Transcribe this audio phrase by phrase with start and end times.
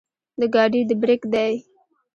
[0.39, 1.49] د ګاډي د برېک دے